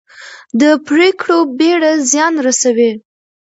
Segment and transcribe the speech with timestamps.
[0.61, 2.91] د پرېکړو بېړه زیان رسوي